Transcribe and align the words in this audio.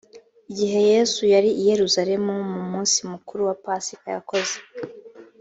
igihe 0.51 0.79
yesu 0.91 1.21
yari 1.33 1.49
i 1.53 1.63
yerusalemu 1.69 2.33
mu 2.51 2.61
munsi 2.71 2.97
mukuru 3.11 3.41
wa 3.49 3.55
pasika 3.63 4.07
yakoze 4.15 4.57